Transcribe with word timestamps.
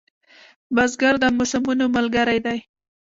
بزګر 0.75 1.15
د 1.19 1.25
موسمونو 1.37 1.85
ملګری 1.95 2.39
دی 2.45 2.59